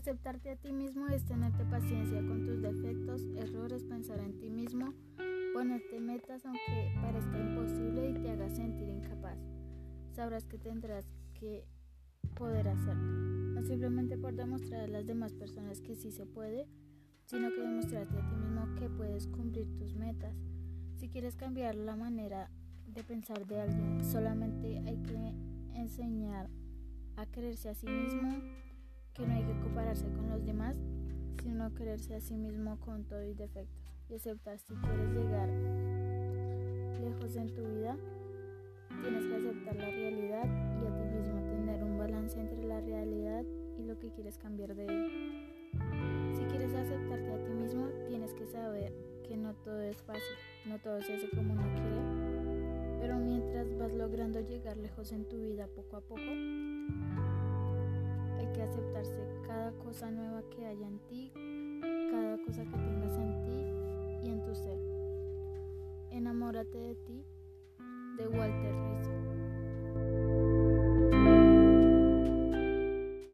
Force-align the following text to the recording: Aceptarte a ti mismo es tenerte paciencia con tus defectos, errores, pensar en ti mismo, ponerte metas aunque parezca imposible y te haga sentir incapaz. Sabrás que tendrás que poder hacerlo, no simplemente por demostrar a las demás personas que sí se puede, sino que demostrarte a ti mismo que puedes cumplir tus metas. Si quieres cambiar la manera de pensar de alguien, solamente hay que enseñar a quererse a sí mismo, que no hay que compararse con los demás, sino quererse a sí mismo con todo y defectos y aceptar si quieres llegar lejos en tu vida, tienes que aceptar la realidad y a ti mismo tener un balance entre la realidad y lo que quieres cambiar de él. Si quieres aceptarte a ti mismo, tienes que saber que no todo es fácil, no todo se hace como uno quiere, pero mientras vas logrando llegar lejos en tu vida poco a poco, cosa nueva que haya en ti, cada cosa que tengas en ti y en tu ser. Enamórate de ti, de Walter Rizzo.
Aceptarte 0.00 0.50
a 0.50 0.56
ti 0.56 0.72
mismo 0.72 1.08
es 1.08 1.26
tenerte 1.26 1.62
paciencia 1.66 2.22
con 2.22 2.46
tus 2.46 2.62
defectos, 2.62 3.22
errores, 3.36 3.84
pensar 3.84 4.18
en 4.20 4.38
ti 4.38 4.48
mismo, 4.48 4.94
ponerte 5.52 6.00
metas 6.00 6.46
aunque 6.46 6.90
parezca 7.02 7.38
imposible 7.38 8.08
y 8.08 8.14
te 8.14 8.30
haga 8.30 8.48
sentir 8.48 8.88
incapaz. 8.88 9.36
Sabrás 10.12 10.46
que 10.46 10.56
tendrás 10.56 11.04
que 11.34 11.66
poder 12.34 12.68
hacerlo, 12.68 13.12
no 13.52 13.62
simplemente 13.62 14.16
por 14.16 14.34
demostrar 14.34 14.84
a 14.84 14.88
las 14.88 15.04
demás 15.04 15.34
personas 15.34 15.82
que 15.82 15.94
sí 15.94 16.10
se 16.12 16.24
puede, 16.24 16.66
sino 17.26 17.50
que 17.50 17.60
demostrarte 17.60 18.16
a 18.16 18.26
ti 18.26 18.36
mismo 18.36 18.74
que 18.76 18.88
puedes 18.88 19.26
cumplir 19.26 19.70
tus 19.76 19.94
metas. 19.96 20.34
Si 20.96 21.10
quieres 21.10 21.36
cambiar 21.36 21.74
la 21.74 21.94
manera 21.94 22.48
de 22.86 23.04
pensar 23.04 23.46
de 23.46 23.60
alguien, 23.60 24.02
solamente 24.02 24.78
hay 24.78 24.96
que 25.02 25.34
enseñar 25.78 26.48
a 27.16 27.26
quererse 27.26 27.68
a 27.68 27.74
sí 27.74 27.86
mismo, 27.86 28.40
que 29.12 29.26
no 29.26 29.34
hay 29.34 29.44
que 29.44 29.59
compararse 29.90 30.16
con 30.16 30.30
los 30.30 30.46
demás, 30.46 30.76
sino 31.42 31.74
quererse 31.74 32.14
a 32.14 32.20
sí 32.20 32.36
mismo 32.36 32.78
con 32.78 33.04
todo 33.04 33.24
y 33.24 33.34
defectos 33.34 33.96
y 34.08 34.14
aceptar 34.14 34.58
si 34.58 34.74
quieres 34.74 35.10
llegar 35.10 35.48
lejos 37.02 37.34
en 37.34 37.52
tu 37.54 37.62
vida, 37.62 37.96
tienes 39.02 39.26
que 39.26 39.34
aceptar 39.34 39.76
la 39.76 39.86
realidad 39.86 40.44
y 40.80 40.86
a 40.86 40.94
ti 40.94 41.16
mismo 41.16 41.40
tener 41.42 41.82
un 41.82 41.98
balance 41.98 42.38
entre 42.38 42.62
la 42.64 42.80
realidad 42.80 43.44
y 43.78 43.82
lo 43.82 43.98
que 43.98 44.10
quieres 44.12 44.38
cambiar 44.38 44.76
de 44.76 44.86
él. 44.86 45.50
Si 46.36 46.44
quieres 46.44 46.72
aceptarte 46.72 47.32
a 47.32 47.44
ti 47.44 47.50
mismo, 47.50 47.88
tienes 48.06 48.32
que 48.34 48.46
saber 48.46 48.92
que 49.26 49.36
no 49.36 49.54
todo 49.54 49.80
es 49.80 50.00
fácil, 50.02 50.36
no 50.66 50.78
todo 50.78 51.00
se 51.00 51.14
hace 51.14 51.28
como 51.30 51.52
uno 51.52 51.62
quiere, 51.62 53.00
pero 53.00 53.18
mientras 53.18 53.76
vas 53.76 53.92
logrando 53.92 54.40
llegar 54.40 54.76
lejos 54.76 55.10
en 55.10 55.28
tu 55.28 55.40
vida 55.40 55.66
poco 55.74 55.96
a 55.96 56.00
poco, 56.00 57.29
cosa 59.90 60.08
nueva 60.12 60.40
que 60.50 60.64
haya 60.64 60.86
en 60.86 61.00
ti, 61.08 61.32
cada 62.12 62.38
cosa 62.44 62.62
que 62.62 62.78
tengas 62.78 63.18
en 63.18 63.42
ti 63.42 64.24
y 64.24 64.30
en 64.30 64.40
tu 64.44 64.54
ser. 64.54 64.78
Enamórate 66.12 66.78
de 66.78 66.94
ti, 66.94 67.24
de 68.16 68.28
Walter 68.28 68.72
Rizzo. 68.72 68.99